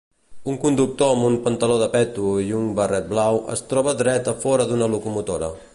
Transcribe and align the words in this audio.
Un 0.51 0.55
conductor 0.61 1.11
amb 1.15 1.27
un 1.27 1.35
pantaló 1.47 1.75
de 1.81 1.89
peto 1.97 2.31
i 2.47 2.49
un 2.61 2.65
barret 2.81 3.07
blau 3.13 3.39
es 3.57 3.65
troba 3.75 3.97
dret 4.03 4.33
a 4.33 4.37
fora 4.47 4.71
d'una 4.73 4.91
locomotora. 4.97 5.55